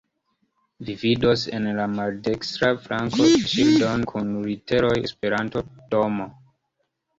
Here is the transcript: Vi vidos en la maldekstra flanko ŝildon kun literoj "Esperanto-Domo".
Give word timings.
Vi 0.85 0.93
vidos 1.01 1.43
en 1.57 1.67
la 1.79 1.85
maldekstra 1.97 2.71
flanko 2.87 3.29
ŝildon 3.53 4.09
kun 4.15 4.35
literoj 4.49 4.93
"Esperanto-Domo". 5.05 6.31